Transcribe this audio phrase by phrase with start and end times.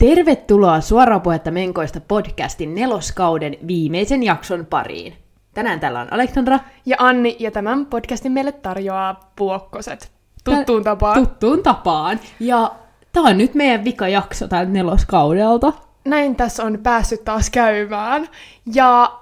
[0.00, 5.14] Tervetuloa Suoraa puhetta Menkoista podcastin neloskauden viimeisen jakson pariin.
[5.54, 6.58] Tänään täällä on Aleksandra.
[6.86, 10.12] Ja Anni, ja tämän podcastin meille tarjoaa Puokkoset.
[10.44, 11.26] Tuttuun tapaan.
[11.26, 12.20] Tuttuun tapaan.
[12.40, 12.74] Ja
[13.12, 15.72] tää on nyt meidän vika jakso tältä neloskaudelta.
[16.04, 18.28] Näin tässä on päässyt taas käymään.
[18.74, 19.18] Ja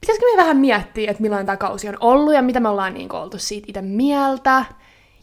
[0.00, 3.12] pitäisikö me vähän miettiä, että millainen tämä kausi on ollut ja mitä me ollaan niin
[3.12, 4.64] oltu siitä itse mieltä?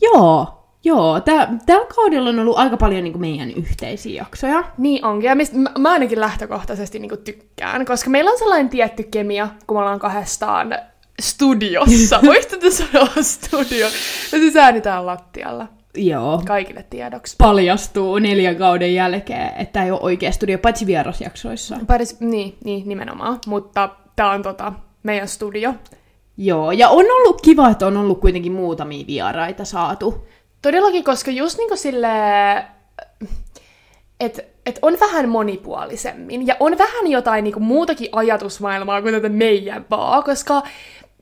[0.02, 4.64] Joo, Joo, tää, tällä kaudella on ollut aika paljon niin kuin meidän yhteisiä jaksoja.
[4.78, 8.70] Niin onkin, ja mistä mä, mä ainakin lähtökohtaisesti niin kuin tykkään, koska meillä on sellainen
[8.70, 10.76] tietty kemia, kun me ollaan kahdestaan
[11.22, 12.20] studiossa.
[12.26, 13.88] Voisitte sanoa studio?
[14.32, 15.68] Me siis äänitään lattialla.
[15.98, 16.42] Joo.
[16.48, 17.36] Kaikille tiedoksi.
[17.38, 21.78] Paljastuu neljän kauden jälkeen, että ei ole oikea studio, paitsi vierasjaksoissa.
[21.88, 23.40] Paris, niin, niin, nimenomaan.
[23.48, 24.74] Mutta tämä on tota,
[25.04, 25.74] meidän studio.
[26.38, 30.28] Joo, ja on ollut kiva, että on ollut kuitenkin muutamia vieraita saatu.
[30.62, 32.08] Todellakin, koska just niinku sille,
[34.20, 39.86] että et on vähän monipuolisemmin ja on vähän jotain niinku muutakin ajatusmaailmaa kuin tätä meidän
[39.90, 40.62] vaan, koska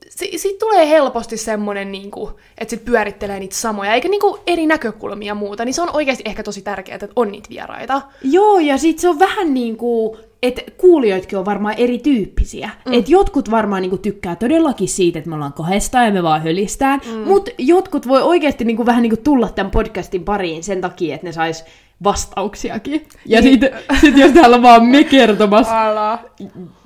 [0.08, 5.34] si- siitä tulee helposti semmonen, niinku, että sit pyörittelee niitä samoja, eikä niinku eri näkökulmia
[5.34, 8.02] muuta, niin se on oikeasti ehkä tosi tärkeää, että on niitä vieraita.
[8.22, 12.70] Joo, ja sit se on vähän niinku, että kuulijoitkin on varmaan erityyppisiä.
[12.86, 12.92] Mm.
[12.92, 17.00] Että jotkut varmaan niinku tykkää todellakin siitä, että me ollaan kahdestaan ja me vaan hölistään,
[17.06, 17.18] mm.
[17.18, 21.32] mutta jotkut voi oikeasti niinku vähän niinku tulla tämän podcastin pariin sen takia, että ne
[21.32, 21.64] sais
[22.04, 23.08] vastauksiakin.
[23.26, 23.52] Ja niin.
[23.52, 26.18] sitten sit jos täällä vaan me kertomassa Ala.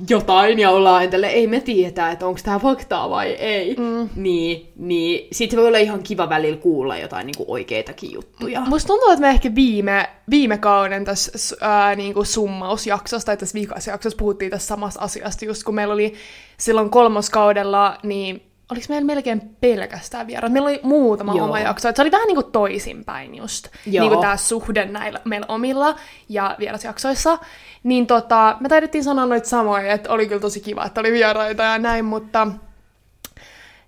[0.09, 4.09] jotain ja ollaan tälle, ei me tiedetä, että onko tämä faktaa vai ei, mm.
[4.17, 8.61] niin, niin sitten voi olla ihan kiva välillä kuulla jotain niinku oikeitakin juttuja.
[8.61, 13.91] Musta tuntuu, että me ehkä viime, viime kauden tässä ää, niinku summausjaksossa tai tässä viikassa
[13.91, 16.15] jaksossa puhuttiin tässä samasta asiasta, just kun meillä oli
[16.59, 20.53] silloin kolmoskaudella, niin oliko meillä melkein pelkästään vieraat.
[20.53, 21.45] Meillä oli muutama Joo.
[21.45, 21.89] oma jakso.
[21.89, 23.69] Et se oli vähän niin kuin toisinpäin just.
[23.87, 24.03] Joo.
[24.03, 25.97] Niin kuin tämä suhde näillä meillä omilla
[26.29, 27.39] ja vierasjaksoissa.
[27.83, 31.63] Niin tota, me taidettiin sanoa noita samoja, että oli kyllä tosi kiva, että oli vieraita
[31.63, 32.49] ja näin, mutta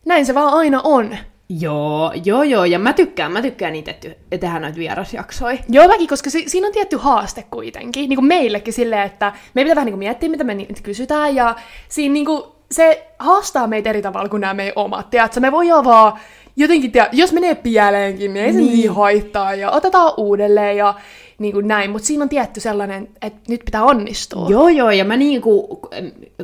[0.04, 1.16] näin se vaan aina on.
[1.48, 5.58] Joo, joo, joo, ja mä tykkään, mä tykkään niitä te- tehdä noita vierasjaksoja.
[5.68, 9.62] Joo, väki, koska si- siinä on tietty haaste kuitenkin, niin kuin meillekin silleen, että me
[9.62, 11.56] pitää vähän niin kuin miettiä, mitä me niitä kysytään, ja
[11.88, 12.42] siinä niin kuin
[12.74, 15.10] se haastaa meitä eri tavalla kuin nämä meidän omat.
[15.10, 16.12] Tiedätkö, me voidaan vaan
[16.56, 18.72] jotenkin, tiedä, jos menee pieleenkin, niin ei se niin.
[18.72, 20.94] niin haittaa, ja otetaan uudelleen, ja
[21.38, 24.48] niin kuin näin, mutta siinä on tietty sellainen, että nyt pitää onnistua.
[24.48, 25.66] Joo, joo, ja mä niin kuin,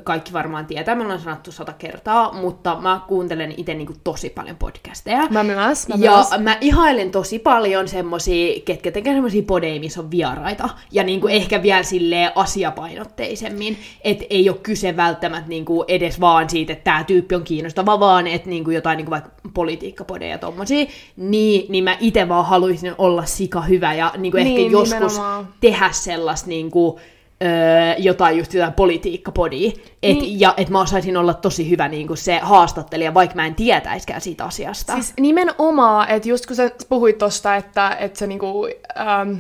[0.03, 4.31] kaikki varmaan tietää, mä olen sanottu sata kertaa, mutta mä kuuntelen itse niin kuin tosi
[4.31, 5.27] paljon podcasteja.
[5.31, 6.29] Mä myös, mä Ja myös.
[6.39, 11.35] mä ihailen tosi paljon semmosia, ketkä tekee semmosia podeja, missä on vieraita, ja niin kuin
[11.35, 16.85] ehkä vielä silleen asiapainotteisemmin, että ei ole kyse välttämättä niin kuin edes vaan siitä, että
[16.85, 20.87] tämä tyyppi on kiinnostava, vaan että niin kuin jotain niin kuin vaikka politiikkapodeja ja tommosia,
[21.17, 25.13] niin, niin mä itse vaan haluaisin olla sika hyvä ja niin kuin Niin, ehkä joskus
[25.13, 25.49] nimenomaan.
[25.61, 27.01] tehdä sellaista niin kuin,
[27.43, 27.51] öö,
[27.99, 29.71] jotain just jotain politiikkapodia,
[30.03, 30.41] et, Niin.
[30.41, 34.21] ja että mä osaisin olla tosi hyvä niin kuin se haastattelija, vaikka mä en tietäiskään
[34.21, 34.93] siitä asiasta.
[34.93, 39.33] Siis nimenomaan, että just kun sä puhuit tosta, että, että sä niinku, ähm,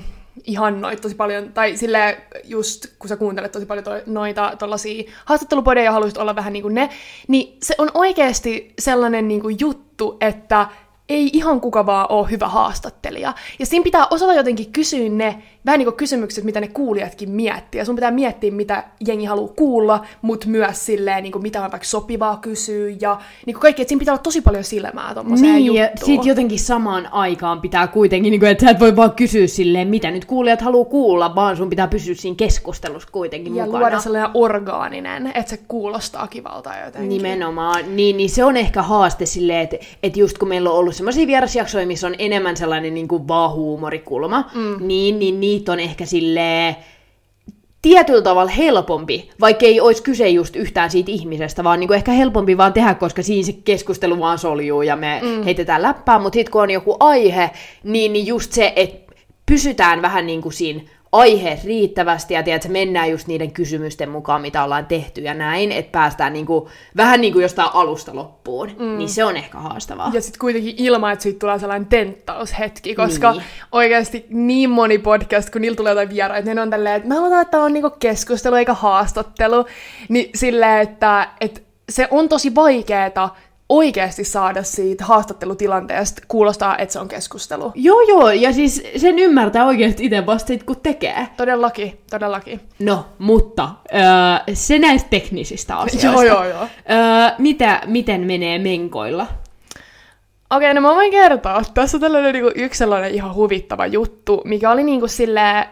[0.44, 5.84] ihannoit tosi paljon, tai sille just kun sä kuuntelet tosi paljon to, noita tollasia haastattelupodeja
[5.84, 6.90] ja haluaisit olla vähän niin kuin ne,
[7.28, 10.66] niin se on oikeasti sellainen niin kuin juttu, että
[11.10, 13.34] ei ihan kuka vaan ole hyvä haastattelija.
[13.59, 17.78] Ja siinä pitää osata jotenkin kysyä ne vähän niin kuin kysymykset, mitä ne kuulijatkin miettii.
[17.78, 21.71] Ja sun pitää miettiä, mitä jengi haluaa kuulla, mutta myös silleen, niin kuin mitä on
[21.71, 23.82] vaikka sopivaa kysyä ja niin kuin kaikki.
[23.82, 26.06] Että siinä pitää olla tosi paljon silmää tommoseen Niin, ja juttuun.
[26.06, 29.88] sit jotenkin samaan aikaan pitää kuitenkin, niin kuin, että sä et voi vaan kysyä silleen,
[29.88, 33.81] mitä nyt kuulijat haluaa kuulla, vaan sun pitää pysyä siinä keskustelussa kuitenkin ja mukana.
[33.84, 37.09] luoda sellainen orgaaninen, että se kuulostaa kivalta jotenkin.
[37.09, 37.97] Nimenomaan.
[37.97, 41.27] Niin, niin se on ehkä haaste silleen, että, että just kun meillä on ollut semmoisia
[41.27, 44.87] vierasjaksoja, missä on enemmän sellainen niin kuin vaan huumorikulma, mm.
[44.87, 46.76] niin, niin niitä on ehkä silleen
[47.82, 52.56] tietyllä tavalla helpompi, vaikka ei olisi kyse just yhtään siitä ihmisestä, vaan niin ehkä helpompi
[52.56, 55.42] vaan tehdä, koska siinä se keskustelu vaan soljuu ja me mm.
[55.42, 57.50] heitetään läppää, mutta sitten kun on joku aihe,
[57.84, 59.14] niin, niin just se, että
[59.46, 60.80] pysytään vähän niin kuin siinä
[61.12, 65.92] aihe riittävästi ja tiedät, mennään just niiden kysymysten mukaan, mitä ollaan tehty ja näin, että
[65.92, 68.98] päästään niinku, vähän niin kuin jostain alusta loppuun, mm.
[68.98, 70.10] niin se on ehkä haastavaa.
[70.12, 73.42] Ja sitten kuitenkin ilman, että siitä tulee sellainen tenttaushetki, koska Niin.
[73.72, 77.15] oikeasti niin moni podcast, kun niillä tulee jotain vieraita, niin ne on tälleen, että mä
[77.15, 79.66] haluan, että on niinku keskustelu eikä haastattelu.
[80.09, 83.28] Niin silleen, että, että se on tosi vaikeeta
[83.70, 87.72] oikeasti saada siitä haastattelutilanteesta kuulostaa, että se on keskustelu.
[87.74, 91.28] Joo, joo, ja siis sen ymmärtää oikeasti itse vasta kun tekee.
[91.36, 92.60] Todellakin, todellakin.
[92.78, 96.06] No, mutta öö, se näistä teknisistä asioista.
[96.06, 96.62] Joo, joo, joo.
[96.62, 99.26] Öö, mitä, miten menee menkoilla?
[100.50, 101.62] Okei, no mä voin kertoa.
[101.74, 105.64] Tässä on tällainen niinku yksi sellainen ihan huvittava juttu, mikä oli niinku silleen,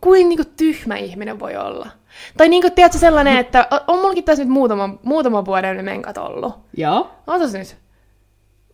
[0.00, 1.88] kuin niinku tyhmä ihminen voi olla.
[2.36, 6.54] Tai niinku, tiedätkö sellainen, että on mullakin tässä nyt muutama, muutama vuoden ne menkat ollut.
[6.76, 7.10] Joo.
[7.26, 7.76] Ootas nyt.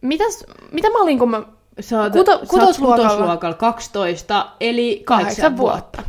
[0.01, 1.43] Mitäs, mitä mä olin, kun mä...
[1.81, 3.09] Sä oot, Kuto- kutosluokalla.
[3.09, 6.03] kutosluokalla 12, eli Kahdeksan kahdeksan vuotta.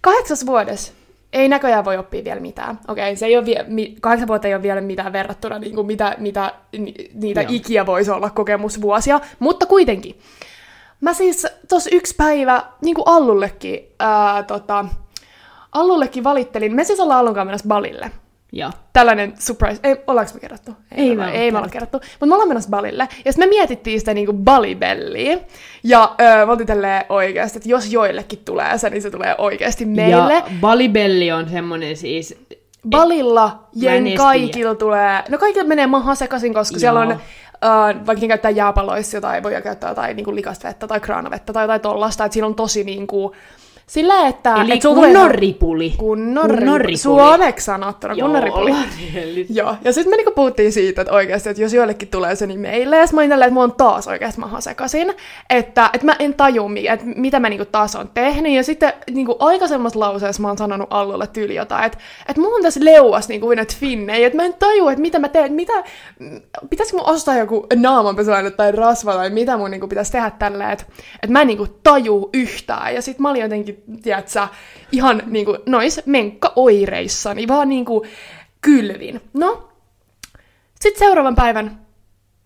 [0.00, 0.92] Kahdeksas vuodessa
[1.32, 2.78] ei näköjään voi oppia vielä mitään.
[2.88, 5.86] Okei, se ei ole vie, mi, kahdeksan vuotta ei ole vielä mitään verrattuna niin kuin
[5.86, 7.50] mitä, mitä ni, niitä Joo.
[7.52, 10.18] ikiä voisi olla kokemusvuosia, mutta kuitenkin.
[11.00, 14.84] Mä siis tos yksi päivä, niin kuin Allullekin, ää, tota,
[15.72, 18.10] Allullekin valittelin, me siis ollaan Allun kanssa menossa balille.
[18.52, 18.70] Joo.
[18.92, 20.70] Tällainen surprise, ei, ollaanko me kerrottu?
[20.92, 21.98] Ei me me olla- ei me olla kerrottu.
[21.98, 23.08] Mutta me ollaan menossa balille.
[23.24, 25.38] Ja sitten me mietittiin sitä niinku balibelliä.
[25.84, 29.84] Ja öö, me oltiin tälleen oikeasti, että jos joillekin tulee se, niin se tulee oikeasti
[29.84, 30.34] meille.
[30.34, 32.34] Ja Balibelli on semmonen siis...
[32.90, 36.80] Balilla jen kaikilla tulee, no kaikilla menee maha sekaisin, koska Joo.
[36.80, 41.00] siellä on, äh, vaikka ne käyttää jääpaloissa jotain, voi käyttää jotain niin likasta vettä tai
[41.00, 43.32] kraanavettä tai jotain tollasta, että siinä on tosi niin kuin,
[43.90, 44.54] sillä, että...
[44.54, 45.94] Eli et tulee kunnon ripuli.
[45.98, 46.96] Kunnon, Kunnon ripuli.
[46.96, 48.72] Suomeksi sanottuna, Joo, kunnon ripuli.
[49.58, 52.60] Joo, ja sitten me niinku puhuttiin siitä, että oikeasti, että jos joillekin tulee se, niin
[52.60, 52.96] meille.
[52.96, 55.14] Ja mä olin tälleen, että mä oon taas oikeasti maha sekaisin.
[55.50, 58.52] Että, että mä en taju, että mitä mä niinku taas on tehnyt.
[58.52, 61.98] Ja sitten niinku aikaisemmassa lauseessa mä oon sanonut Allulle tyyli jotain, että,
[62.28, 64.26] että mulla on tässä leuas niinku näitä finnejä.
[64.26, 65.72] Että mä en taju, että mitä mä teen, mitä,
[66.70, 70.84] pitäisikö mun ostaa joku naamanpesuaine tai rasva tai mitä mun niinku pitäisi tehdä tälleen, että,
[71.14, 72.94] että mä en niinku taju yhtään.
[72.94, 74.48] Ja sit mä olin jotenkin, tiedätkö,
[74.92, 78.06] ihan niinku nois menkkaoireissani, vaan niinku
[78.60, 79.20] kylvin.
[79.34, 79.68] No,
[80.80, 81.86] sitten seuraavan päivän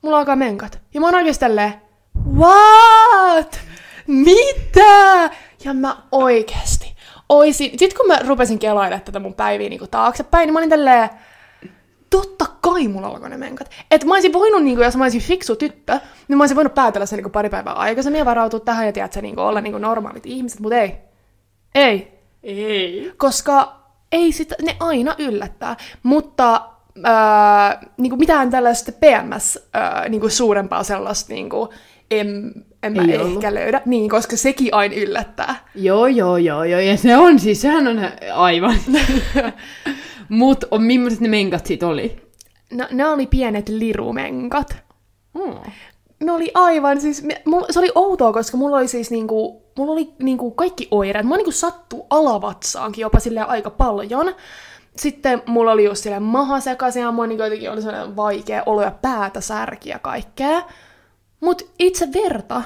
[0.02, 0.80] mulla alkaa menkat.
[0.94, 1.74] Ja mä oon oikeesti tälleen,
[2.36, 3.60] what?
[4.06, 5.30] Mitä?
[5.64, 6.94] Ja mä oikeesti
[7.28, 7.78] oisin...
[7.78, 11.10] Sitten kun mä rupesin kelailemaan tätä mun päiviä niin taaksepäin, niin mä olin tälleen,
[12.10, 13.70] totta kai mulla alkoi ne menkat.
[13.90, 16.74] Et mä olisin voinut, niin kuin, jos mä olisin fiksu tyttö, niin mä olisin voinut
[16.74, 20.60] päätellä sen niin pari päivää aikaisemmin ja varautua tähän ja niin olla niin normaalit ihmiset,
[20.60, 20.94] mutta ei.
[21.74, 22.12] Ei.
[22.42, 23.12] Ei.
[23.16, 23.80] Koska
[24.12, 25.76] ei sitä, ne aina yllättää.
[26.02, 26.68] Mutta
[27.04, 31.68] ää, niin kuin mitään tällaista PMS ää, niin kuin suurempaa sellaista niin kuin,
[32.10, 33.44] en, en mä Ei ehkä ollut.
[33.50, 33.82] löydä.
[33.86, 35.56] Niin, koska sekin aina yllättää.
[35.74, 36.80] Joo, joo, joo, joo.
[36.80, 38.00] Ja se on siis, sehän on
[38.34, 38.76] aivan.
[40.28, 42.22] Mut on, millaiset ne menkat sit oli?
[42.72, 44.76] No, ne oli pienet lirumenkat.
[45.38, 45.72] Hmm.
[46.24, 49.92] Ne oli aivan, siis, me- mulla, se oli outoa, koska mulla oli siis niinku, mulla
[49.92, 51.26] oli niinku kaikki oireet.
[51.26, 54.34] Mua niinku sattuu alavatsaankin jopa silleen aika paljon.
[54.96, 58.82] Sitten mulla oli just silleen maha sekaisin ja mua niinku jotenkin oli sellainen vaikea olo
[58.82, 60.62] ja päätä särki ja kaikkea.
[61.40, 62.62] Mut itse verta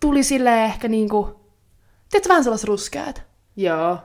[0.00, 1.40] tuli silleen ehkä niinku,
[2.10, 3.22] tiedätkö, vähän sellaiset ruskeat.
[3.56, 3.98] Joo.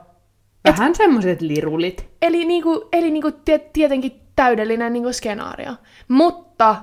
[0.64, 2.08] Vähän semmoset lirulit.
[2.22, 5.72] Eli, niinku, eli niinku tie, tietenkin täydellinen niinku skenaario.
[6.08, 6.76] Mutta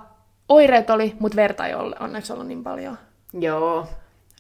[0.49, 2.97] oireet oli, mutta verta ei ole onneksi ollut niin paljon.
[3.33, 3.87] Joo.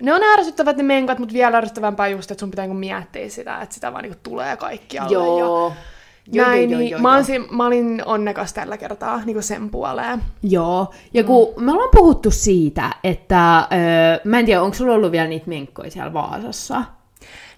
[0.01, 3.61] Ne on ärsyttävät ne menkat, mutta vielä ärsyttävämpää just, että sun pitää niinku miettiä sitä,
[3.61, 5.13] että sitä vaan niinku tulee kaikkialle.
[5.13, 5.73] Ja Joo.
[6.35, 7.15] näin, joo, niin joo, mä, joo.
[7.15, 10.21] olisin, mä olin onnekas tällä kertaa niinku sen puoleen.
[10.43, 11.63] Joo, ja kun mm.
[11.63, 15.91] me ollaan puhuttu siitä, että öö, mä en tiedä, onko sulla ollut vielä niitä menkkoja
[15.91, 16.83] siellä Vaasassa?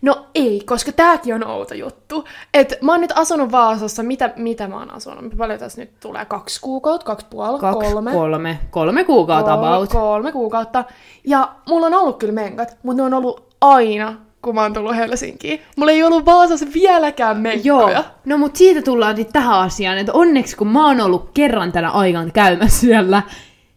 [0.01, 2.25] No ei, koska tääkin on outo juttu.
[2.53, 5.37] Et mä oon nyt asunut Vaasassa, mitä, mitä mä oon asunut?
[5.37, 6.25] Paljon tässä nyt tulee?
[6.25, 8.11] Kaksi kuukautta, kaksi puoli, Kaksi, kolme.
[8.11, 9.89] kolme, kolme kuukautta Kol- about.
[9.89, 10.83] Kolme kuukautta.
[11.23, 14.95] Ja mulla on ollut kyllä menkat, mutta ne on ollut aina, kun mä oon tullut
[14.95, 15.61] Helsinkiin.
[15.77, 17.91] Mulla ei ollut Vaasassa vieläkään menkkoja.
[17.91, 21.71] Joo, no mutta siitä tullaan nyt tähän asiaan, että onneksi kun mä oon ollut kerran
[21.71, 23.23] tänä aikana käymässä siellä,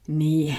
[0.08, 0.56] niin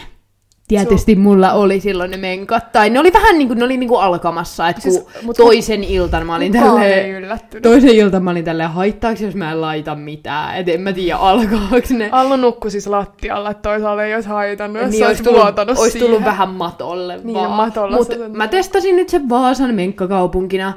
[0.70, 2.72] tietysti mulla oli silloin ne menkat.
[2.72, 5.38] Tai ne oli vähän niin kuin, ne oli niin kuin alkamassa, että Siis, kun mut-
[5.38, 7.26] toisen iltan mä olin tälleen...
[7.62, 11.18] Toisen iltan mä olin tälleen, haittaako jos mä en laita mitään, et en mä tiedä
[11.18, 12.10] alkaako ne.
[12.12, 16.08] Allu nukkui siis lattialla, että toisaalta ei olisi haitannut, jos niin olisi tullut, olisi siihen.
[16.08, 17.52] tullut vähän matolle Niin, vaan.
[17.52, 18.34] matolla Mut se tuntuu.
[18.36, 20.74] mä testasin nyt sen Vaasan menkkakaupunkina.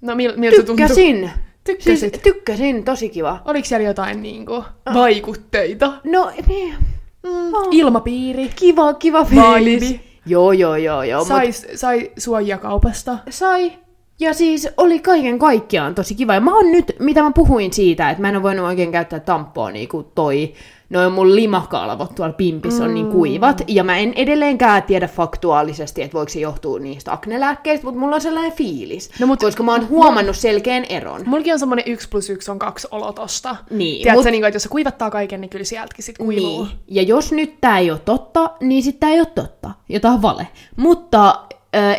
[0.00, 0.76] No mil, miltä tuntui?
[0.76, 1.30] Tykkäsin.
[1.64, 1.98] Tykkäsit?
[1.98, 3.42] Siis, tykkäsin, tosi kiva.
[3.44, 5.92] Oliko siellä jotain niinku vaikutteita?
[6.04, 6.74] No, niin.
[7.26, 7.68] Mm, Oh.
[7.70, 8.50] ilmapiiri?
[8.56, 9.82] Kiva, kiva fiilis.
[9.90, 10.00] Vibe.
[10.26, 11.24] Joo, joo, joo, joo.
[11.24, 13.18] Sai, Mut sai suojia kaupasta?
[13.30, 13.72] sai.
[14.20, 16.34] Ja siis oli kaiken kaikkiaan tosi kiva.
[16.34, 19.20] Ja mä oon nyt, mitä mä puhuin siitä, että mä en ole voinut oikein käyttää
[19.20, 20.52] tamponia, kun toi,
[20.90, 23.62] noin mun limakalvot tuolla pimpissä on niin kuivat.
[23.68, 28.20] Ja mä en edelleenkään tiedä faktuaalisesti, että voiko se johtua niistä aknelääkkeistä, mutta mulla on
[28.20, 29.10] sellainen fiilis.
[29.20, 31.22] No mut- koska mä oon huomannut selkeän eron.
[31.26, 33.56] Mulki on semmonen yksi plus yksi on kaksi olotosta.
[33.70, 36.64] Niin, Tiedätkö, mut- niin kuin, että jos se kuivattaa kaiken, niin kyllä sieltäkin sit kuivuu.
[36.64, 36.78] Niin.
[36.88, 39.70] Ja jos nyt tää ei ole totta, niin sitten tää ei ole totta.
[39.88, 40.46] Ja tää on vale.
[40.76, 41.38] Mutta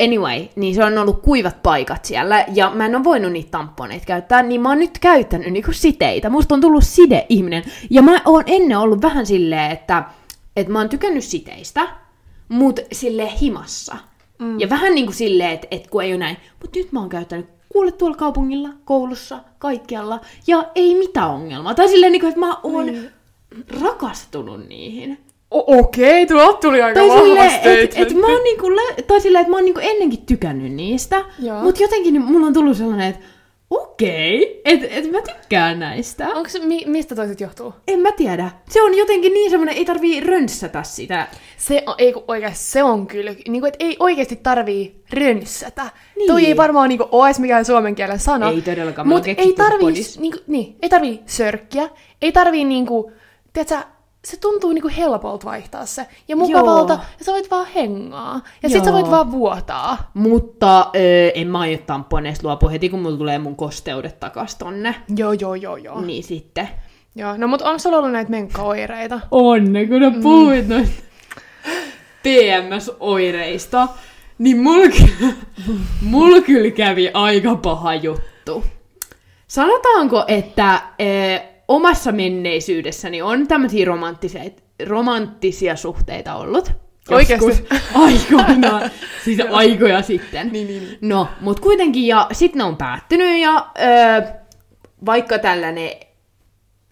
[0.03, 4.05] anyway, niin se on ollut kuivat paikat siellä, ja mä en ole voinut niitä tamponeita
[4.05, 6.29] käyttää, niin mä oon nyt käyttänyt niinku siteitä.
[6.29, 7.63] Musta on tullut side-ihminen.
[7.89, 10.03] Ja mä oon ennen ollut vähän silleen, että,
[10.55, 11.87] että mä oon tykännyt siteistä,
[12.49, 13.97] mut sille himassa.
[14.39, 14.59] Mm.
[14.59, 16.37] Ja vähän niinku silleen, että, että kun ei ole näin.
[16.61, 21.75] Mut nyt mä oon käyttänyt kuule tuolla kaupungilla, koulussa, kaikkialla, ja ei mitään ongelmaa.
[21.75, 23.09] Tai silleen, niin kuin, että mä oon Niin.
[23.81, 25.17] rakastunut niihin.
[25.51, 28.15] O- Okei, tuo tuli aika Tai vahva silleen, että et statementti.
[28.21, 31.61] mä oon niinku, lä- tai silleen, että mä oon niinku ennenkin tykännyt niistä, Joo.
[31.63, 33.25] mutta jotenkin niin mulla on tullut sellainen, että
[33.69, 36.27] okei, että et mä tykkään näistä.
[36.27, 37.73] Onko se, mi- mistä toiset johtuu?
[37.87, 38.49] En mä tiedä.
[38.69, 41.27] Se on jotenkin niin semmoinen, ei tarvii rönssätä sitä.
[41.57, 45.85] Se on, ei kun oikeasti, se on kyllä, niin kuin, että ei oikeasti tarvii rönssätä.
[46.15, 46.27] Niin.
[46.27, 48.49] Toi ei varmaan niin kuin, ole edes mikään suomen kielen sana.
[48.49, 50.21] Ei todellakaan, me Mutta on ei keksitty tarvii, podissa.
[50.21, 51.89] niin, kuin, niin, ei tarvii sörkkiä,
[52.21, 53.13] ei tarvii niin kuin,
[53.53, 53.77] tiedätkö,
[54.27, 56.05] se tuntuu niinku helpolta vaihtaa se.
[56.27, 57.01] Ja mukavalta, Joo.
[57.19, 58.41] ja sä voit vaan hengaa.
[58.63, 60.11] Ja sit sä voit vaan vuotaa.
[60.13, 64.95] Mutta öö, en mä aio tamponeista luopua heti, kun mulla tulee mun kosteudet takas tonne.
[65.15, 66.01] Joo, joo, joo, joo.
[66.01, 66.69] Niin sitten.
[67.15, 67.37] joo.
[67.37, 69.19] No mut onko sulla ollut näitä menkkaoireita?
[69.31, 70.73] On, kun sä puhuit mm.
[70.73, 71.03] noista
[72.23, 73.87] PMS-oireista,
[74.37, 74.95] niin mulla,
[76.11, 78.63] mulla kyllä kävi aika paha juttu.
[79.47, 84.41] Sanotaanko, että e, omassa menneisyydessäni on tämmöisiä romanttisia,
[84.85, 86.71] romanttisia suhteita ollut.
[87.11, 87.45] Oikeesti?
[87.45, 87.67] Joskus
[88.05, 88.91] Aikoinaan.
[89.25, 90.49] siis aikoja sitten.
[90.51, 90.97] Niin, niin, niin.
[91.01, 94.23] No, mut kuitenkin, ja sit ne on päättynyt, ja ö,
[95.05, 95.89] vaikka tällainen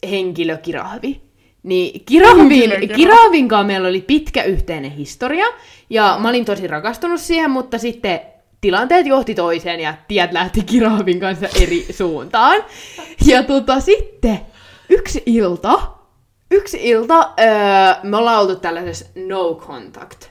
[0.10, 1.22] henkilökirahvi,
[1.64, 2.96] niin kirahvin, Henkilökirahvi.
[2.96, 5.46] kirahvin kanssa meillä oli pitkä yhteinen historia,
[5.90, 8.20] ja mä olin tosi rakastunut siihen, mutta sitten
[8.62, 12.64] tilanteet johti toiseen, ja tiet lähti kirahvin kanssa eri suuntaan.
[13.26, 14.40] Ja tota sitten,
[14.90, 15.82] yksi ilta,
[16.52, 17.46] yksi ilta, öö,
[18.04, 20.26] me ollaan oltu tällaisessa no contact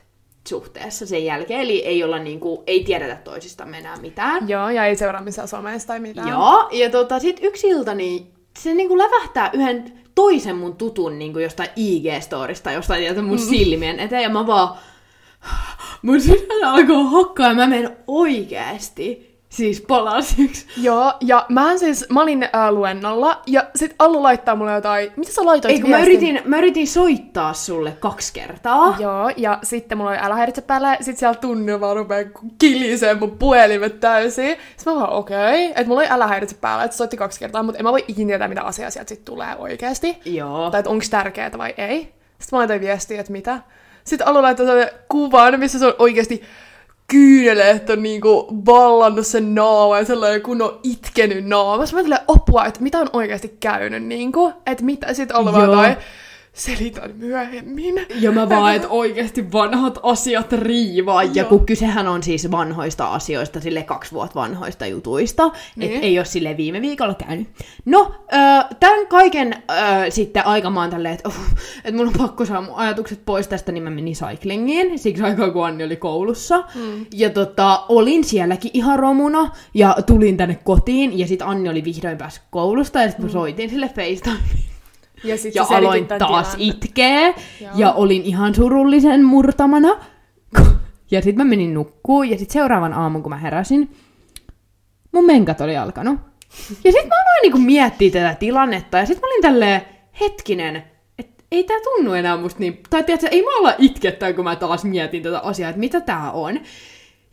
[0.48, 4.48] suhteessa sen jälkeen, eli ei olla niinku, ei tiedetä toisistamme enää mitään.
[4.48, 6.28] Joo, ja ei seuraa missään somessa tai mitään.
[6.28, 11.38] Joo, ja tota, sit yksi ilta, niin se niinku lävähtää yhden toisen mun tutun niinku
[11.38, 14.78] jostain IG-storista, jostain tietä mun silmien eteen, ja mä vaan...
[16.02, 20.66] Mun sydän alkoi hakkaa, ja mä menen oikeesti siis palasiksi.
[20.76, 25.32] Joo, ja mä siis, mä olin äh, luennolla, ja sit Allu laittaa mulle jotain, mitä
[25.32, 28.96] sä laitoit Ei, kun mä yritin, mä yritin soittaa sulle kaksi kertaa.
[28.98, 33.38] Joo, ja sitten mulla oli älä häiritse päällä, sit siellä tunnin vaan rupee kilisee mun
[33.38, 34.56] puhelimet täysin.
[34.76, 35.70] Sitten mä vaan okei, okay.
[35.70, 38.28] että mulla oli älä häiritse päällä, että soitti kaksi kertaa, mutta en mä voi ikinä
[38.28, 40.18] tietää, mitä asiaa sieltä sit tulee oikeesti.
[40.24, 40.70] Joo.
[40.70, 42.00] Tai että onko tärkeää vai ei.
[42.38, 43.60] Sitten mä laitoin viestiä, että mitä.
[44.04, 46.42] Sitten Allu laittoi kuvan, missä se on oikeasti
[47.06, 51.84] kyyneleet on niinku vallannut sen naama ja sellainen kun on itkenyt naama.
[51.92, 54.52] Mä tulin apua, että mitä on oikeasti käynyt niinku.
[54.66, 55.96] Että mitä sit Allu vaan Joo.
[56.54, 58.06] Selitän myöhemmin.
[58.20, 61.22] Ja mä vaan, että oikeasti vanhat asiat riivaa.
[61.22, 61.48] Ja Joo.
[61.48, 65.92] kun kysehän on siis vanhoista asioista, sille kaksi vuotta vanhoista jutuista, Niin.
[65.92, 67.48] että ei ole sille viime viikolla käynyt.
[67.84, 68.14] No,
[68.80, 69.62] tämän kaiken
[70.08, 71.34] sitten aika mä oon tälleen, että uh,
[71.84, 75.50] et mun on pakko saada mun ajatukset pois tästä, niin mä menin cyclingiin, siksi aikaa
[75.50, 76.64] kun Anni oli koulussa.
[76.74, 77.06] Mm.
[77.14, 82.18] Ja tota, olin sielläkin ihan romuna, ja tulin tänne kotiin, ja sitten Anni oli vihdoin
[82.18, 84.38] päässyt koulusta, ja sitten mä soitin sille FaceTime
[85.24, 86.60] Ja, sit ja aloin taas tilanteen.
[86.60, 87.26] itkeä,
[87.60, 87.72] Joo.
[87.76, 89.96] ja olin ihan surullisen murtamana.
[91.10, 93.96] Ja sitten mä menin nukkuun, ja sitten seuraavan aamun, kun mä heräsin,
[95.12, 96.18] mun menkat oli alkanut.
[96.84, 99.82] Ja sitten mä aloin niinku miettiä tätä tilannetta, ja sitten mä olin tälleen,
[100.20, 100.84] hetkinen,
[101.18, 102.80] että ei tää tunnu enää musta niin...
[102.90, 106.32] Tai tiedätkö, ei mä olla itkettää, kun mä taas mietin tätä asiaa, että mitä tää
[106.32, 106.60] on.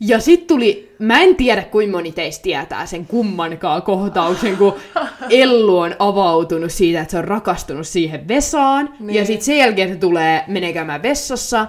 [0.03, 4.73] Ja sit tuli, mä en tiedä kuinka moni teistä tietää sen kummankaan kohtauksen, kun
[5.29, 8.89] Ellu on avautunut siitä, että se on rakastunut siihen Vesaan.
[8.99, 9.15] Niin.
[9.15, 11.67] Ja sit sen jälkeen se tulee, menee käymään vessassa.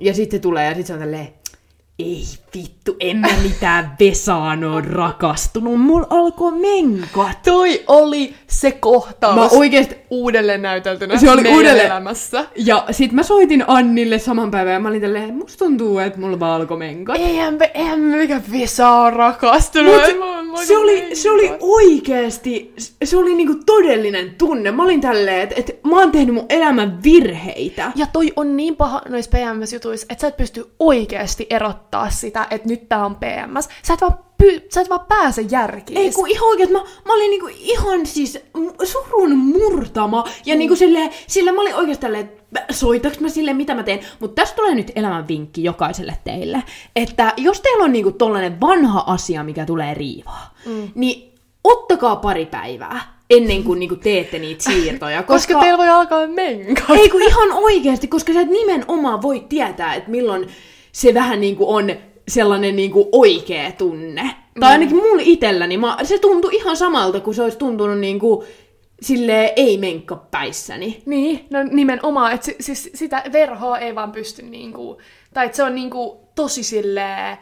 [0.00, 1.28] Ja sitten tulee ja sit se on tälleen,
[1.98, 5.80] ei vittu, en mä mitään Vesaan oo rakastunut.
[5.80, 7.42] Mulla alkoi menkat.
[7.44, 12.44] Toi oli se kohtaus Mä oikeesti, uudelleen näyteltynä Se oli uudelleen- elämässä.
[12.56, 16.40] ja sit mä soitin Annille saman päivän ja mä olin tälleen, musta tuntuu, että mulla
[16.40, 17.16] vaan alkoi menkat.
[17.16, 19.94] Eihän me, eihän me mikä Vesa on rakastunut.
[19.94, 20.14] Mut Ei,
[20.64, 24.70] se, oli, se oli oikeesti, se oli niinku todellinen tunne.
[24.72, 27.92] Mä olin tälleen, että et mä oon tehnyt mun elämän virheitä.
[27.94, 32.68] Ja toi on niin paha noissa PMS-jutuissa, että sä et pysty oikeasti erottaa sitä, että
[32.68, 33.68] nyt tää on PMS.
[33.82, 35.98] Sä et vaan, py, sä et vaan pääse järkiin.
[35.98, 38.38] Ei kun ihan oikein, mä, mä olin niinku ihan siis
[38.84, 40.24] surun murtama.
[40.46, 42.32] Ja niinku silleen, sillä mä olin oikeasti tälleen,
[42.70, 44.00] soitaks mä sille, mitä mä teen.
[44.20, 46.62] Mutta tästä tulee nyt elämän vinkki jokaiselle teille.
[46.96, 50.90] Että jos teillä on niinku tollanen vanha asia, mikä tulee riivaa, mm.
[50.94, 51.32] niin
[51.64, 55.22] ottakaa pari päivää ennen kuin niinku teette niitä siirtoja.
[55.22, 56.90] koska, koska teillä voi alkaa menkat.
[56.90, 60.48] Ei kun ihan oikeasti, koska sä et nimenomaan voi tietää, että milloin
[60.92, 61.90] se vähän niinku on
[62.28, 64.34] sellainen niinku oikea tunne.
[64.60, 68.44] Tai ainakin mulla itselläni, mä, se tuntui ihan samalta, kuin se olisi tuntunut niinku
[69.02, 71.02] sille ei menkka päissäni.
[71.06, 74.98] Niin, no nimenomaan, että si, siis sitä verhoa ei vaan pysty niinku,
[75.34, 77.38] tai että se on niinku tosi silleen,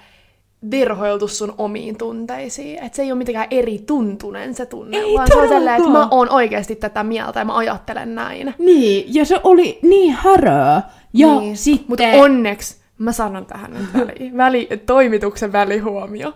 [0.70, 2.78] verhoiltu sun omiin tunteisiin.
[2.78, 5.88] Että se ei ole mitenkään eri tuntunen se tunne, Ei vaan se on silleen, että
[5.88, 6.08] mä todellakaan.
[6.18, 8.54] oon oikeasti tätä mieltä ja mä ajattelen näin.
[8.58, 10.82] Niin, ja se oli niin häröä.
[11.12, 11.56] Ja niin.
[11.56, 11.84] sitten...
[11.88, 16.32] Mutta onneksi, mä sanon tähän nyt väliin, väli, toimituksen välihuomio.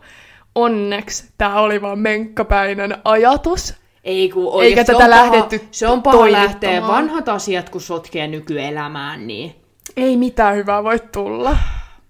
[0.54, 3.74] Onneksi tämä oli vaan menkkapäinen ajatus.
[4.04, 7.70] Ei kun Eikä oikeasti tätä se on lähdetty paha, Se on paha lähteä vanhat asiat,
[7.70, 9.54] kun sotkee nykyelämään, niin...
[9.96, 11.56] Ei mitään hyvää voi tulla.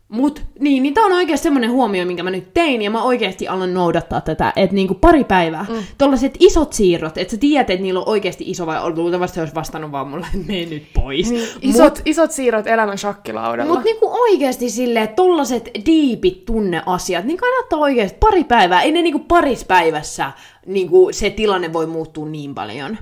[0.08, 3.48] Mut niin, niin tää on oikeasti semmonen huomio, minkä mä nyt tein, ja mä oikeasti
[3.48, 5.76] alan noudattaa tätä, että niinku pari päivää, mm.
[5.98, 9.54] tollaset isot siirrot, että sä tiedät, että niillä on oikeasti iso, vai luultavasti se olisi
[9.54, 11.30] vastannut vaan mulle, että mene nyt pois.
[11.30, 13.72] Niin, isot, isot siirrot elämän shakkilaudalla.
[13.72, 19.02] Mutta niinku oikeasti silleen, että tollaset diipit tunneasiat, niin kannattaa oikeasti pari päivää, ei ne
[19.02, 20.32] niinku paris päivässä
[20.66, 22.98] niinku se tilanne voi muuttua niin paljon.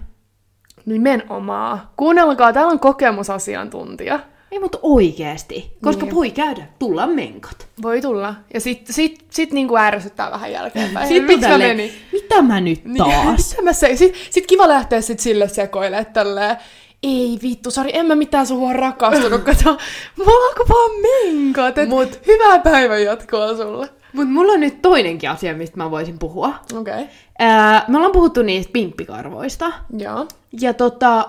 [0.87, 1.81] Nimenomaan.
[1.97, 4.21] Kuunnelkaa, täällä on kokemusasiantuntija.
[4.53, 6.15] Ei, mutta oikeasti, koska Niin.
[6.15, 7.67] voi käydä, tulla menkat.
[7.83, 8.35] Voi tulla.
[8.55, 11.09] Ja sit, sit, sit niinku ärsyttää vähän jälkeenpäin.
[11.09, 11.93] Sitten Miksi mä menin?
[12.13, 13.51] mitä mä nyt taas?
[13.51, 16.57] Mitä mä se, sit, sit kiva lähteä sit sille sekoilemaan tälleen.
[17.03, 19.79] Ei vittu, sori, en mä mitään sua rakastunut, kato.
[20.19, 22.21] Mulla onko vaan menkat, et Mut- Mut.
[22.27, 23.89] hyvää päivän jatkoa sulle.
[24.13, 26.55] Mutta mulla on nyt toinenkin asia, mistä mä voisin puhua.
[26.79, 26.95] Okei.
[26.95, 27.07] Okay.
[27.39, 29.73] Ää, me ollaan puhuttu niistä pimppikarvoista.
[29.99, 30.27] Joo.
[30.61, 31.29] Ja tota,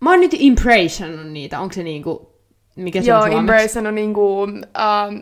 [0.00, 2.35] mä oon nyt impressionut niitä, onko se niinku,
[2.76, 3.32] mikä se Joo, on?
[3.32, 4.42] Embrace on niinku...
[4.42, 4.62] Um,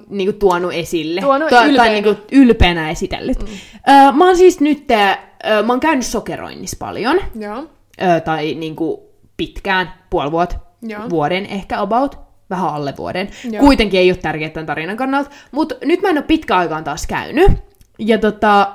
[0.09, 1.21] niinku tuonut esille.
[1.21, 1.91] Tuonut tai ylpeänä.
[1.91, 3.39] niinku ylpeänä esitellyt.
[3.39, 3.47] Mm.
[3.89, 7.65] Öö, mä oon siis nyt, öö, mä oon käynyt sokeroinnissa paljon, joo.
[8.03, 11.11] öö, tai niinku pitkään, puoli vuotta, Joo.
[11.11, 12.19] vuoden ehkä about,
[12.51, 13.29] vähän alle vuoden.
[13.51, 13.61] Joo.
[13.61, 17.07] Kuitenkin ei ole tärkeää tämän tarinan kannalta, mutta nyt mä en ole pitkä aikaan taas
[17.07, 17.53] käynyt.
[17.99, 18.73] Ja tota,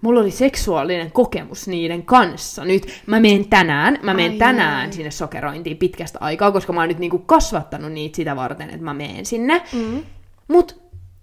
[0.00, 2.64] mulla oli seksuaalinen kokemus niiden kanssa.
[2.64, 4.92] Nyt mä menen tänään, mä menen tänään ai.
[4.92, 8.94] sinne sokerointiin pitkästä aikaa, koska mä oon nyt niinku kasvattanut niitä sitä varten, että mä
[8.94, 9.62] menen sinne.
[9.72, 10.02] Mm.
[10.48, 10.80] Mut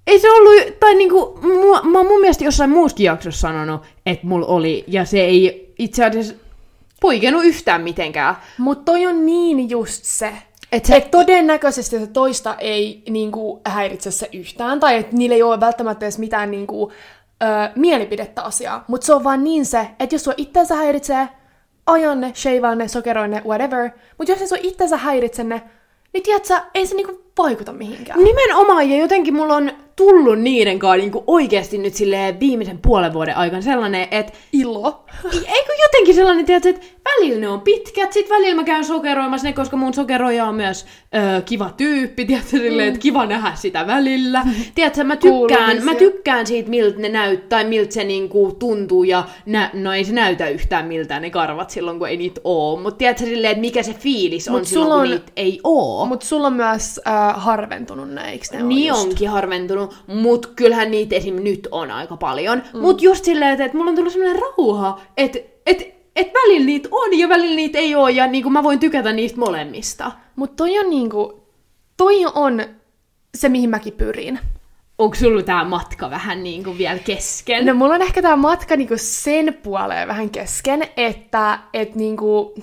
[0.07, 4.27] ei se ollut, tai niinku, mua, mä oon mun mielestä jossain muuskin jaksossa sanonut, että
[4.27, 6.35] mulla oli, ja se ei itse asiassa
[7.01, 8.35] poikennut yhtään mitenkään.
[8.57, 10.33] Mut toi on niin just se.
[10.71, 10.95] Et Se...
[10.95, 16.05] Et todennäköisesti se toista ei niinku, häiritse se yhtään, tai että niillä ei ole välttämättä
[16.05, 16.91] edes mitään niinku,
[17.43, 17.45] ö,
[17.75, 18.85] mielipidettä asiaa.
[18.87, 21.29] Mutta se on vaan niin se, että jos sua itseensä häiritsee,
[21.85, 23.89] ajan ne, shavaa ne, whatever.
[24.17, 25.61] Mutta jos ei sua itseensä häiritse ne,
[26.13, 28.23] niin tiedät sä, ei se niinku vaikuta mihinkään.
[28.23, 33.35] Nimenomaan, ja jotenkin mulla on tullut niiden kanssa niinku oikeasti nyt silleen viimeisen puolen vuoden
[33.35, 35.05] aikana sellainen, että Ilo.
[35.33, 39.53] Eikö jotenkin sellainen, tiedätkö, että välillä ne on pitkät, sit välillä mä käyn sokeroimassa ne,
[39.53, 40.85] koska mun sokeroija on myös
[41.37, 44.45] ö, kiva tyyppi, tiedätkö, silleen, että kiva nähdä sitä välillä.
[44.75, 49.69] Tiedätkö, mä tykkään, mä tykkään siitä, miltä ne näyttää, miltä se niinku tuntuu, ja nä,
[49.73, 52.75] no ei se näytä yhtään miltä ne karvat silloin, kun ei niitä oo.
[52.79, 55.59] Mutta tiedätkö, silleen, että mikä se fiilis on Mut silloin, sulla kun on- niitä ei
[55.63, 56.05] oo.
[56.05, 59.01] Mutta sulla on myös äh, harventunut ne, eikö ne Niin just?
[59.03, 61.35] onkin harventunut, mut kyllähän niitä esim.
[61.43, 62.63] nyt on aika paljon.
[62.73, 62.79] Mm.
[62.79, 66.89] Mut just silleen, että, että mulla on tullut semmoinen rauha, että et, et välillä niitä
[66.91, 70.11] on ja välillä niitä ei ole, ja niinku mä voin tykätä niistä molemmista.
[70.35, 71.43] Mutta toi on niinku,
[71.97, 72.63] toi on
[73.37, 74.39] se, mihin mäkin pyrin.
[74.97, 77.65] Onko sulla tää matka vähän niinku vielä kesken?
[77.65, 82.53] No mulla on ehkä tämä matka niinku sen puoleen vähän kesken, että et niinku...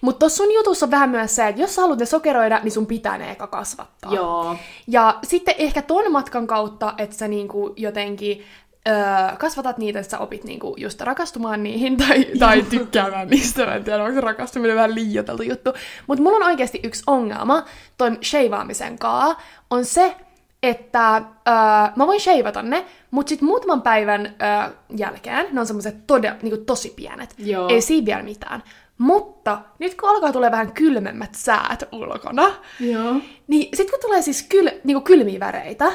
[0.00, 2.72] Mutta tuossa sun jutussa on vähän myös se, että jos sä haluat ne sokeroida, niin
[2.72, 4.14] sun pitää ne eka kasvattaa.
[4.14, 4.56] Joo.
[4.86, 8.44] Ja sitten ehkä ton matkan kautta, että sä niinku jotenkin
[8.88, 13.66] öö, kasvatat niitä, että sä opit niinku just rakastumaan niihin tai, tai tykkäämään niistä.
[13.66, 15.72] Mä en tiedä, onko se rakastuminen vähän liioiteltu juttu.
[16.06, 17.64] Mutta mulla on oikeasti yksi ongelma
[17.98, 20.16] ton sheivaamisen kaa, on se,
[20.62, 21.54] että öö,
[21.96, 26.64] mä voin sheivata ne, mutta sitten muutaman päivän öö, jälkeen ne on semmoiset todella, niinku
[26.64, 27.34] tosi pienet.
[27.38, 27.68] Joo.
[27.68, 28.62] Ei siinä vielä mitään.
[28.98, 33.14] Mutta nyt kun alkaa tulee vähän kylmemmät säät ulkona, Joo.
[33.46, 35.92] niin sit kun tulee siis kyl, niinku kylmiä väreitä,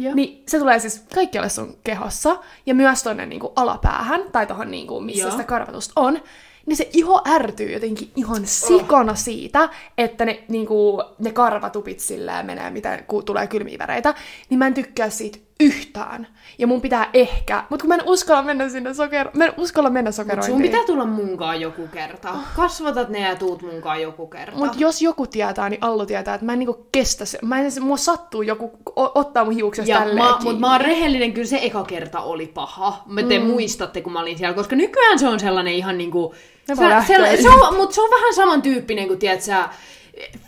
[0.00, 0.14] Joo.
[0.14, 5.00] niin se tulee siis kaikkialle sun kehossa ja myös tonne niinku alapäähän tai tohon niinku,
[5.00, 5.30] missä Joo.
[5.30, 6.20] sitä karvatusta on,
[6.66, 12.70] niin se iho ärtyy jotenkin ihan sikona siitä, että ne, niinku, ne karvatupit silleen menee,
[12.70, 14.14] mitä kun tulee kylmiä väreitä,
[14.50, 16.26] niin mä en tykkää siitä yhtään.
[16.58, 19.30] Ja mun pitää ehkä, mutta kun mä en uskalla mennä sinne sokero...
[19.34, 20.52] Mä en uskalla mennä Mut sokerointiin.
[20.52, 22.34] sun pitää tulla munkaan joku kerta.
[22.56, 24.58] Kasvatat ne ja tuut munkaan joku kerta.
[24.58, 27.38] Mutta jos joku tietää, niin Allu tietää, että mä en niinku kestä se.
[27.42, 31.32] Mä en, mua sattuu joku ottaa mun hiuksesta Ja tälleen mä, mut mä oon rehellinen,
[31.32, 33.02] kyllä se eka kerta oli paha.
[33.06, 33.44] Mä te mm.
[33.44, 36.34] muistatte, kun mä olin siellä, koska nykyään se on sellainen ihan niinku...
[36.66, 36.74] Se,
[37.06, 39.68] se, se on, mut se on vähän samantyyppinen kuin, tiedät sä,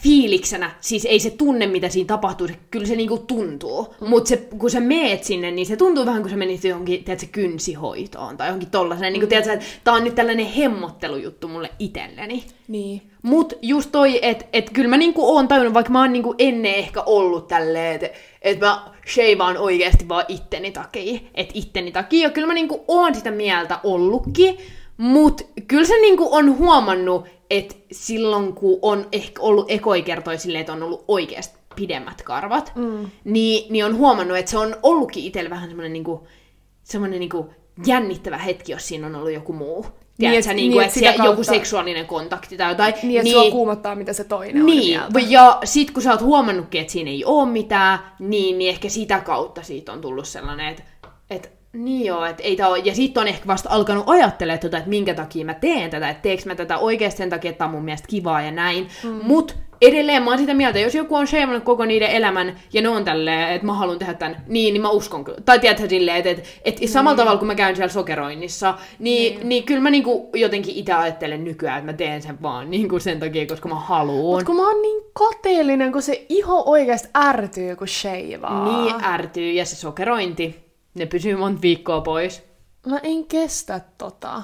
[0.02, 3.94] fiiliksenä, siis ei se tunne, mitä siinä tapahtuu, se, kyllä se niinku tuntuu.
[4.00, 4.08] Mm.
[4.08, 7.26] Mutta se, kun sä meet sinne, niin se tuntuu vähän kuin sä menisit johonkin, tiedätkö,
[7.32, 9.12] kynsihoitoon tai johonkin tollaiseen.
[9.12, 12.44] Niin kuin, tiedätkö, että tää on nyt tällainen hemmottelujuttu mulle itselleni.
[12.68, 13.02] Niin.
[13.22, 16.74] Mut just toi, että et kyllä mä niinku oon tajunnut, vaikka mä oon niinku ennen
[16.74, 21.20] ehkä ollut tälleen, että et mä shavaan oikeasti vaan itteni takia.
[21.34, 22.22] Että itteni takia.
[22.22, 24.58] Ja kyllä mä niinku oon sitä mieltä ollutkin.
[24.96, 30.60] Mut kyllä se niinku on huomannut, että silloin kun on ehkä ollut ekoi kertoi silleen,
[30.60, 33.10] että on ollut oikeasti pidemmät karvat, mm.
[33.24, 36.26] niin, niin on huomannut, että se on ollutkin itsellä vähän semmoinen niinku,
[36.82, 37.50] semmoinen niinku
[37.86, 39.86] jännittävä hetki, jos siinä on ollut joku muu.
[40.18, 42.94] Tiedätkö, niin, niin, että, että joku seksuaalinen kontakti tai jotain.
[43.02, 45.32] Niin, että niin, sua kuumottaa, mitä se toinen niin, on mieltä.
[45.32, 49.20] Ja sit kun sä oot huomannutkin, että siinä ei ole mitään, niin, niin ehkä sitä
[49.20, 50.82] kautta siitä on tullut sellainen, että,
[51.30, 51.48] että
[51.84, 52.78] niin joo, että ei tää ole.
[52.78, 56.22] Ja sitten on ehkä vasta alkanut ajattelemaan tota, että minkä takia mä teen tätä, että
[56.22, 58.88] teekö mä tätä oikeasti sen takia, että tämä on mun mielestä kivaa ja näin.
[59.04, 59.20] Mm.
[59.22, 62.88] Mut edelleen mä oon sitä mieltä, jos joku on shameannut koko niiden elämän ja ne
[62.88, 65.38] on tälleen, että mä haluan tehdä tämän, niin, niin mä uskon kyllä.
[65.44, 66.88] Tai tiedätkö silleen, että, että, että mm.
[66.88, 69.48] samalla tavalla kun mä käyn siellä sokeroinnissa, niin, mm.
[69.48, 73.20] niin kyllä mä niinku jotenkin itse ajattelen nykyään, että mä teen sen vaan niinku sen
[73.20, 74.38] takia, koska mä haluan.
[74.38, 78.64] Mut kun mä oon niin kateellinen, kun se iho oikeasti ärtyy, kun shavaa.
[78.64, 80.65] Niin ärtyy, ja se sokerointi,
[80.96, 82.42] ne pysyy monta viikkoa pois.
[82.86, 84.42] Mä en kestä tota.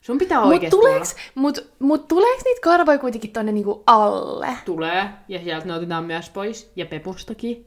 [0.00, 4.48] Sun pitää oikeesti mut tuleeks, mut, mut tuleeks niitä karvoja kuitenkin tonne niinku alle?
[4.64, 7.66] Tulee, ja sieltä ne otetaan myös pois, ja pepustakin.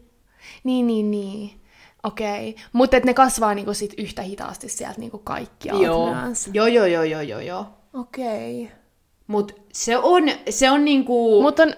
[0.64, 1.52] Niin, niin, niin.
[2.04, 2.50] Okei.
[2.50, 2.64] Okay.
[2.74, 6.16] Mutta ne kasvaa niinku sit yhtä hitaasti sieltä niinku kaikki joo.
[6.54, 7.66] joo, joo, joo, joo, joo, joo.
[7.94, 8.64] Okei.
[8.64, 8.78] Okay.
[9.28, 11.42] Mut se on, se on niinku...
[11.42, 11.74] Mut on,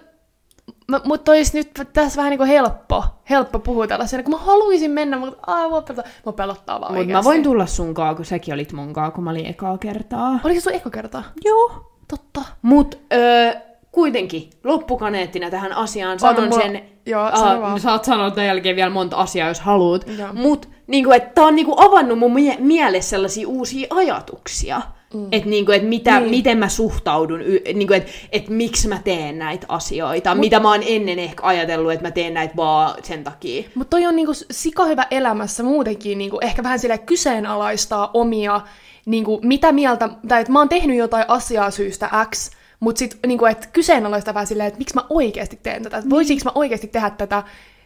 [1.03, 5.17] mutta olisi nyt tässä vähän niin kuin helppo, helppo puhua tällaisena, kun mä haluaisin mennä,
[5.17, 8.73] mutta aah, mua pelottaa, mua pelottaa vaan Mutta mä voin tulla sunkaan, kun säkin olit
[8.73, 10.39] munkaan, kun mä olin ekaa kertaa.
[10.43, 11.23] Oliko se sun eka kertaa?
[11.45, 11.85] Joo.
[12.07, 12.41] Totta.
[12.61, 13.53] Mut öö,
[13.91, 16.61] kuitenkin loppukaneettina tähän asiaan sanon mulla...
[16.61, 16.81] sen...
[17.05, 20.05] Joo, uh, saat sanoa tämän jälkeen vielä monta asiaa, jos haluat.
[20.33, 24.81] Mut niinku, että tää on niinku avannut mun mie- mielessä sellaisia uusia ajatuksia.
[25.13, 25.27] Mm.
[25.31, 26.29] Että niinku, et mitä, niin.
[26.29, 27.39] miten mä suhtaudun,
[27.73, 31.91] niinku, että et miksi mä teen näitä asioita, Mut, mitä mä oon ennen ehkä ajatellut,
[31.91, 33.63] että mä teen näitä vaan sen takia.
[33.75, 38.61] Mutta toi on niinku sika hyvä elämässä muutenkin, niinku, ehkä vähän sille kyseenalaistaa omia,
[39.05, 43.45] niinku, mitä mieltä, tai että mä oon tehnyt jotain asiaa syystä X, mutta sitten niinku,
[43.45, 47.09] että kyseenalaistaa vähän silleen, että miksi mä oikeasti teen tätä, että voisinko mä oikeasti tehdä
[47.09, 47.43] tätä,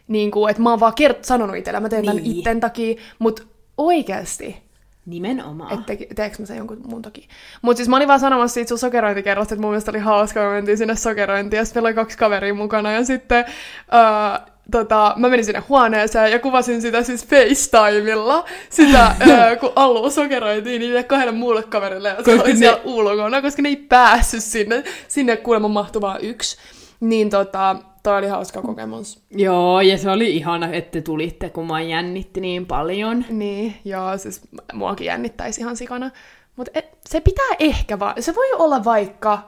[0.08, 2.16] niinku, että mä oon vaan kert- sanonut itselle, mä teen niin.
[2.16, 3.42] tämän itten takia, mutta
[3.78, 4.64] oikeasti
[5.06, 5.74] Nimenomaan.
[5.74, 7.24] Että te, teekö mä sen jonkun muun takia.
[7.62, 10.52] Mutta siis mä olin vaan sanomassa siitä sun sokerointikerrosta, että mun mielestä oli hauska, kun
[10.52, 15.28] mentiin sinne sokerointiin, ja sitten meillä oli kaksi kaveria mukana, ja sitten uh, tota, mä
[15.28, 21.32] menin sinne huoneeseen ja kuvasin sitä siis FaceTimella, sitä, uh, kun Allu sokeroitiin niille kahdelle
[21.32, 22.58] muulle kaverille, ja se oli ne...
[22.58, 26.56] siellä ulkona, koska ne ei päässyt sinne, sinne kuulemma mahtuvaa yksi.
[27.00, 29.22] Niin tota, toi oli hauska kokemus.
[29.30, 33.24] Joo, ja se oli ihana, että te tulitte, kun mä jännitti niin paljon.
[33.28, 34.40] Niin, joo, siis
[34.72, 36.10] muakin jännittäisi ihan sikana.
[36.56, 39.38] Mutta se pitää ehkä vaan, se voi olla vaikka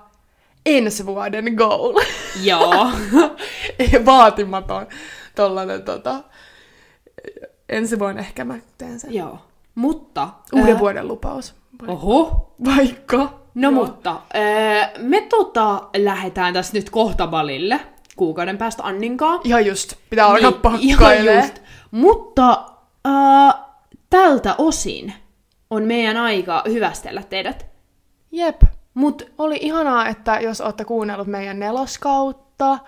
[0.67, 1.95] ensi vuoden goal.
[2.43, 2.91] Joo.
[4.07, 4.87] Vaatimaton
[5.35, 6.23] tollanen tota,
[7.69, 9.15] ensi vuonna ehkä mä teen sen.
[9.15, 9.39] Joo.
[9.75, 10.29] Mutta...
[10.53, 10.79] Uuden ää...
[10.79, 11.55] vuoden lupaus.
[11.81, 11.93] Vaikka.
[11.93, 12.53] Oho.
[12.65, 13.41] Vaikka.
[13.55, 13.73] No Joo.
[13.73, 17.81] mutta, ää, me tota lähdetään tässä nyt kohta balille
[18.17, 19.41] kuukauden päästä Anninkaa.
[19.45, 21.41] Ihan just, pitää alkaa niin, pakkailee.
[21.41, 21.63] Just.
[21.91, 22.67] Mutta
[23.07, 23.55] äh,
[24.11, 25.13] tältä osin
[25.71, 27.67] on meidän aika hyvästellä teidät.
[28.33, 28.63] Jep.
[28.95, 32.79] Mut oli ihanaa, että jos olette kuunnellut meidän neloskautta,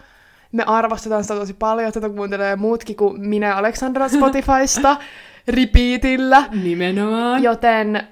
[0.52, 4.96] me arvostetaan sitä tosi paljon, että tätä kuuntelee muutkin kuin minä Aleksandra Spotifysta
[5.48, 6.44] repeatillä.
[6.62, 7.42] Nimenomaan.
[7.42, 8.08] Joten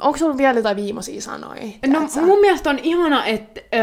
[0.00, 1.62] Onko sulla vielä jotain viimeisiä sanoja?
[1.86, 2.22] No sä?
[2.22, 3.78] mun mielestä on ihana, että ö,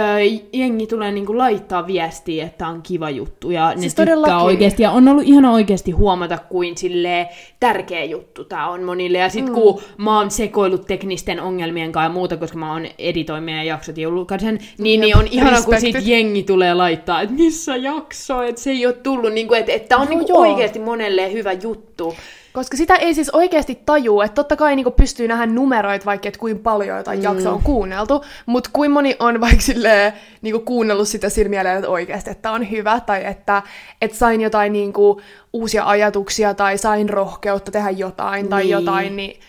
[0.54, 4.84] jengi tulee niinku laittaa viestiä, että on kiva juttu ja ne siis tykkää oikeasti.
[4.84, 7.30] Ja on ollut ihana oikeasti huomata, kuin sille
[7.60, 9.18] tärkeä juttu tämä on monille.
[9.18, 9.62] Ja sitten mm.
[9.62, 13.98] kun mä oon sekoillut teknisten ongelmien kanssa ja muuta, koska mä oon editoin meidän jaksot
[13.98, 18.62] ja julkaisen, niin, niin on ihana, kun sit jengi tulee laittaa, että missä jakso, että
[18.62, 22.16] se ei ole tullut, niinku, että, että on no, niinku oikeasti monelle hyvä juttu.
[22.58, 26.40] Koska sitä ei siis oikeasti tajua, että totta kai niinku pystyy nähdä numeroit vaikka, että
[26.40, 27.24] kuinka paljon jotain mm.
[27.24, 32.30] jaksoa on kuunneltu, mutta kuin moni on vaikka silleen, niinku kuunnellut sitä silmiä, että oikeasti,
[32.30, 33.62] että on hyvä, tai että,
[34.02, 35.22] että sain jotain niinku
[35.54, 38.72] uusia ajatuksia, tai sain rohkeutta tehdä jotain, tai niin.
[38.72, 39.40] jotain, niin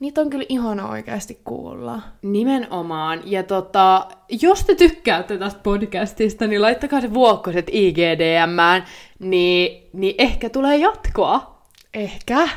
[0.00, 2.00] Niitä on kyllä ihana oikeasti kuulla.
[2.22, 3.20] Nimenomaan.
[3.24, 4.06] Ja tota,
[4.42, 8.84] jos te tykkäätte tästä podcastista, niin laittakaa se vuokkoset IGDMään,
[9.18, 11.59] niin, niin ehkä tulee jatkoa.
[11.94, 12.48] Ehkä.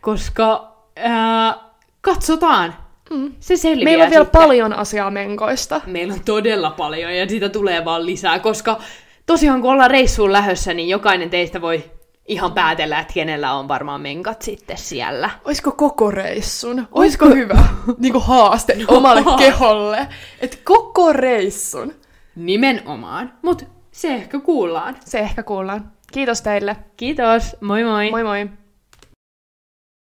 [0.00, 1.56] Koska ää,
[2.00, 2.74] katsotaan.
[3.10, 3.32] Mm.
[3.40, 4.40] Se selviää Meillä on vielä sitten.
[4.42, 5.80] paljon asiaa menkoista.
[5.86, 8.80] Meillä on todella paljon ja sitä tulee vaan lisää, koska
[9.26, 11.84] tosiaan kun ollaan reissuun lähössä, niin jokainen teistä voi
[12.26, 15.30] ihan päätellä, että kenellä on varmaan menkat sitten siellä.
[15.44, 16.88] Oisko koko reissun?
[16.92, 17.64] Oisko hyvä
[17.98, 20.08] niinku haaste omalle keholle?
[20.40, 21.94] Että koko reissun.
[22.36, 24.96] Nimenomaan, mutta se ehkä kuullaan.
[25.04, 25.92] Se ehkä kuullaan.
[26.14, 26.76] Kiitos teille.
[26.96, 28.10] Kiitos, moi moi!
[28.10, 28.63] Moi moi.